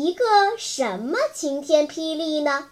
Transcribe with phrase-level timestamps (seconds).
[0.00, 0.24] 一个
[0.58, 2.70] 什么晴天霹雳呢？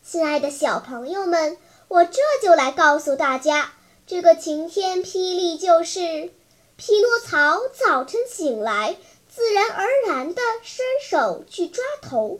[0.00, 3.72] 亲爱的小朋友们，我这就来告诉大家，
[4.06, 6.30] 这个晴天霹雳就是
[6.76, 8.96] 匹诺曹早晨醒来，
[9.28, 12.38] 自然而然地伸手去抓头。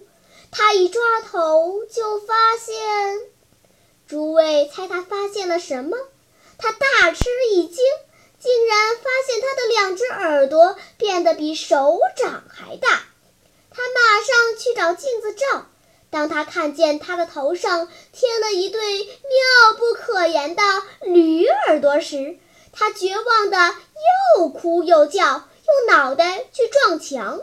[0.53, 3.23] 他一抓头，就发现……
[4.07, 5.97] 诸位猜他发现了什么？
[6.59, 7.77] 他大吃一惊，
[8.39, 13.03] 竟然发现他的两只耳朵变得比手掌还大。
[13.75, 15.67] 他马上去找镜子照，
[16.11, 20.62] 当他看见他的头上贴了一对妙不可言的
[21.01, 22.39] 驴耳朵时，
[22.73, 23.75] 他绝望的
[24.37, 27.41] 又哭又叫，用脑袋去撞墙。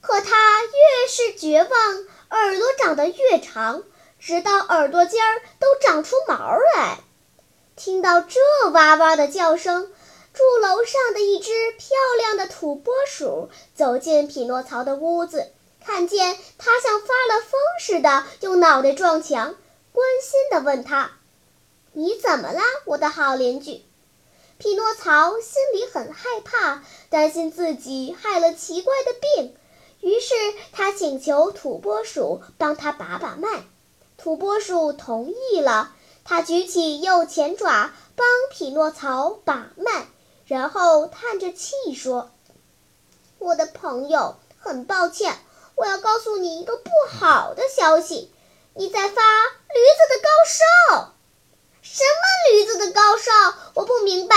[0.00, 1.96] 可他越是绝望，
[2.30, 3.84] 耳朵长得越长，
[4.18, 6.98] 直到耳朵尖儿都长出毛来。
[7.76, 8.40] 听到这
[8.72, 9.90] 哇哇的叫声，
[10.34, 11.88] 住楼上的一只漂
[12.18, 15.52] 亮的土拨鼠走进匹诺曹的屋子，
[15.84, 19.54] 看见他像发了疯似的用脑袋撞墙，
[19.92, 21.12] 关心地问他
[21.92, 23.82] ：“你怎么了，我的好邻居？”
[24.56, 29.54] 匹诺曹心里很害怕，担心自己害了奇怪的病，
[30.00, 30.34] 于是
[30.72, 33.64] 他请求土拨鼠帮他把把脉。
[34.16, 35.94] 土拨鼠同意了。
[36.24, 40.06] 他举起右前爪帮匹诺曹把脉，
[40.46, 42.30] 然后叹着气说
[43.38, 45.38] ：“我的朋友，很抱歉，
[45.74, 48.32] 我要告诉你一个不好的消息，
[48.74, 51.14] 你在发驴子的高烧。
[51.82, 53.32] 什么驴子的高烧？
[53.74, 54.36] 我不明白。”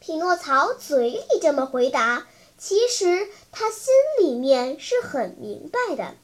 [0.00, 2.26] 匹诺曹嘴里这么回答，
[2.56, 6.14] 其实他心里面是很明白的。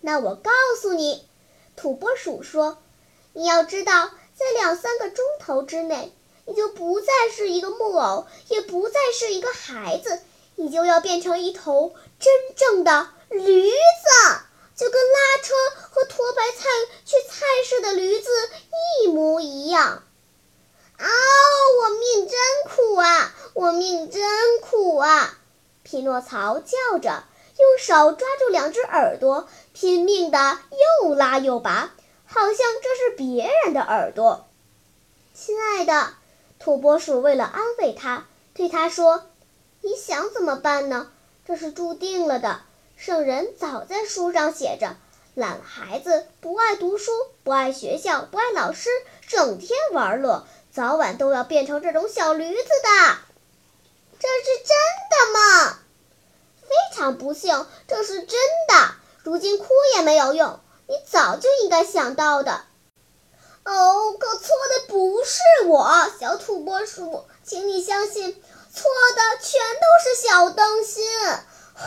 [0.00, 1.28] 那我告诉你，
[1.76, 2.78] 土拨鼠说。
[3.36, 6.14] 你要知道，在两三个钟头之内，
[6.46, 10.20] 你就不再是一个木偶，也不再是一个孩子，
[10.56, 13.76] 你就要变成一头真正的驴子，
[14.76, 15.54] 就跟拉车
[15.90, 16.68] 和驮白菜
[17.04, 18.28] 去菜市的驴子
[19.02, 20.02] 一模一样。
[20.96, 21.06] 啊，
[21.80, 22.38] 我命真
[22.68, 23.34] 苦啊！
[23.54, 24.22] 我命真
[24.60, 25.38] 苦啊！
[25.82, 27.24] 匹诺曹叫着，
[27.58, 30.58] 用手抓住两只耳朵，拼命的
[31.02, 31.94] 又拉又拔。
[32.26, 34.46] 好像这是别人的耳朵，
[35.34, 36.14] 亲爱的
[36.64, 39.26] 土拨鼠为了安慰他，对他说
[39.84, 41.10] ：“你想怎么办呢？
[41.46, 42.62] 这是注定了的。
[42.96, 44.96] 圣人早在书上写着，
[45.34, 48.88] 懒孩子不爱读书，不爱学校，不爱老师，
[49.28, 53.18] 整天玩乐，早晚都要变成这种小驴子的。
[54.18, 54.74] 这是真
[55.10, 55.78] 的吗？
[56.62, 58.94] 非常不幸，这是真的。
[59.22, 62.64] 如今哭也没有用。”你早就应该想到的，
[63.64, 64.48] 哦，可错
[65.24, 65.88] 是我，
[66.20, 68.82] 小土拨鼠，请你相信，错
[69.16, 71.04] 的全都是小灯芯。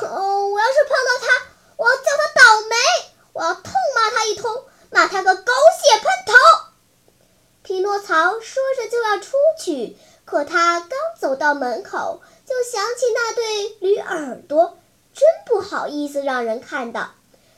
[0.01, 1.45] 哦，我要是碰到他，
[1.77, 2.75] 我要叫他倒霉，
[3.33, 6.33] 我要痛骂他一通，骂他个狗血喷头。
[7.63, 10.89] 匹诺曹说着就要出去，可他刚
[11.19, 14.77] 走到门口，就想起那对驴耳朵，
[15.13, 17.11] 真不好意思让人看到。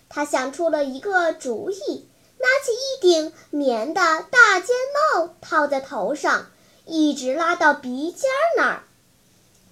[0.10, 4.76] 他想出了一个主意，拿起一顶棉的大尖
[5.14, 6.48] 帽套在头上，
[6.86, 8.84] 一直拉到鼻尖那儿。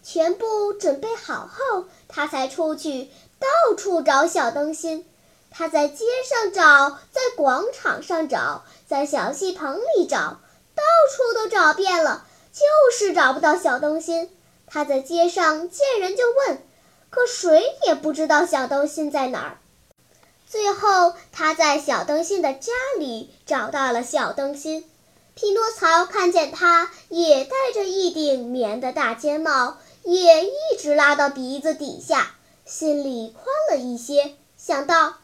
[0.04, 5.06] 全部准备好后，他才出去到处找小灯芯。
[5.50, 10.40] 他在街上找，在广场上找，在小戏棚里找，
[10.76, 10.84] 到
[11.16, 12.62] 处都找遍了，就
[12.96, 14.30] 是找不到小灯芯。
[14.68, 16.62] 他在街上见人就问，
[17.10, 19.58] 可谁也不知道小灯芯在哪儿。
[20.50, 24.90] 最后，他在小灯芯的家里找到了小灯芯。
[25.36, 32.32] 匹诺曹看见他也戴着一顶棉的大尖帽，也一直拉到鼻子底下，
[32.66, 35.16] 心里宽了一些，想到：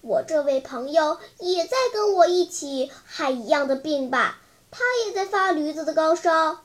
[0.00, 4.40] 我这位朋友也在跟我一起害一样的病吧？
[4.70, 6.60] 他也在发驴子的高烧。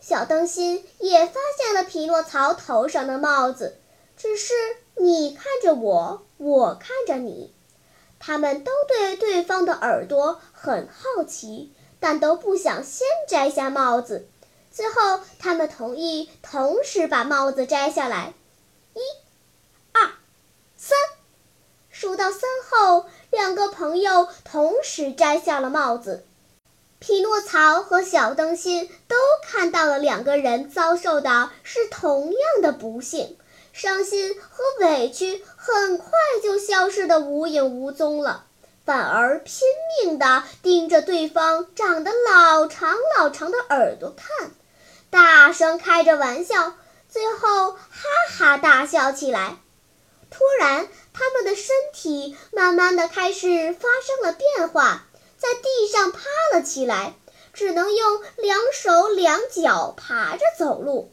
[0.00, 3.78] 小灯芯也发现了匹诺曹头上的帽子，
[4.20, 4.52] 只是。
[4.96, 7.54] 你看着我，我看着你，
[8.18, 14.28] 他们都对对方的耳朵很好奇，但都不想先摘下帽子。
[14.70, 18.34] 最后，他们同意同时把帽子摘下来。
[18.92, 19.00] 一、
[19.92, 20.10] 二、
[20.76, 20.98] 三，
[21.88, 26.26] 数到三后，两个朋友同时摘下了帽子。
[26.98, 33.38] 匹诺曹和小灯芯都看到了两个人遭受的是同样的不幸，
[33.72, 36.10] 伤心和委屈很快
[36.42, 38.46] 就消失得无影无踪了，
[38.84, 39.62] 反而拼
[40.04, 44.50] 命地盯着对方长得老长老长的耳朵看，
[45.10, 46.74] 大声开着玩笑，
[47.08, 47.78] 最后哈
[48.36, 49.56] 哈大笑起来。
[50.30, 55.06] 突然，他们的身体慢慢的开始发生了变化。
[55.36, 56.20] 在地上趴
[56.52, 57.14] 了起来，
[57.54, 61.10] 只能用两手两脚爬着走路。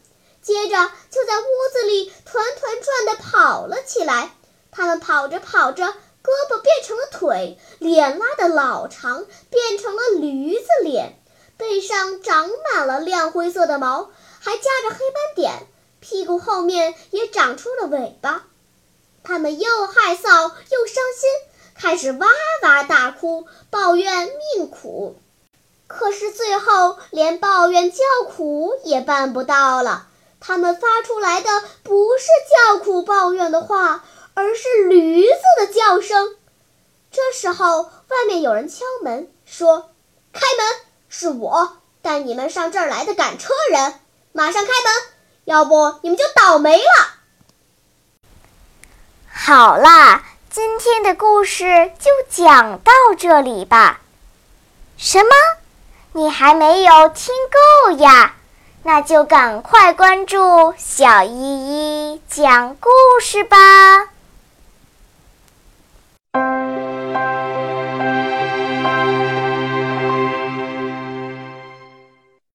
[0.48, 4.30] 接着就在屋子里团团转地跑了起来。
[4.70, 11.18] 他们跑着跑着，胳膊变成了腿，脸拉得老长，变成了驴子脸，
[11.58, 14.08] 背上长满了亮灰色的毛，
[14.40, 15.66] 还夹着黑斑点，
[16.00, 18.46] 屁股后面也长出了尾巴。
[19.22, 21.30] 他们又害臊又伤心。
[21.74, 22.26] 开始哇
[22.62, 25.14] 哇大哭，抱怨命苦，
[25.86, 30.07] 可是最后连抱怨叫苦也办不到了。
[30.40, 31.48] 他们发出来的
[31.82, 34.04] 不是叫苦抱怨的话，
[34.34, 36.36] 而是驴子的叫声。
[37.10, 39.90] 这时候，外面有人敲门，说
[40.32, 40.66] ：“开门，
[41.08, 44.00] 是我带你们上这儿来的赶车人，
[44.32, 44.92] 马上开门，
[45.44, 46.84] 要不你们就倒霉了。”
[49.32, 50.24] 好啦。
[50.50, 54.00] 今天的故事就讲到这里吧。
[54.96, 55.28] 什么？
[56.12, 57.32] 你还没有听
[57.86, 58.34] 够呀？
[58.88, 62.88] 那就赶快关注小依依讲故
[63.20, 64.17] 事吧。